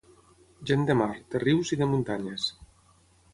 [0.71, 2.49] Gent de mar, de rius i de muntanyes.